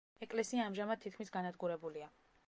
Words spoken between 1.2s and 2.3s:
განადგურებულია.